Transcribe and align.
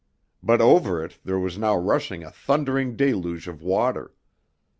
But 0.41 0.61
over 0.61 1.05
it 1.05 1.19
there 1.23 1.37
was 1.37 1.59
now 1.59 1.77
rushing 1.77 2.23
a 2.23 2.31
thundering 2.31 2.95
deluge 2.95 3.47
of 3.47 3.61
water. 3.61 4.15